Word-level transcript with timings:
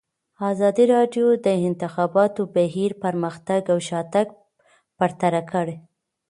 ازادي 0.51 0.85
راډیو 0.95 1.27
د 1.35 1.37
د 1.45 1.47
انتخاباتو 1.69 2.41
بهیر 2.55 2.91
پرمختګ 3.03 3.61
او 3.73 3.77
شاتګ 3.89 4.27
پرتله 4.97 5.41
کړی. 5.51 5.77